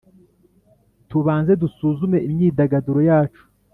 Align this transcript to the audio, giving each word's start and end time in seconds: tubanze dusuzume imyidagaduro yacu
tubanze 1.09 1.51
dusuzume 1.61 2.17
imyidagaduro 2.27 2.99
yacu 3.09 3.43